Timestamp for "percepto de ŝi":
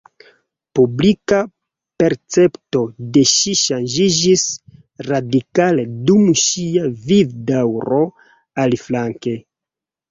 2.03-3.53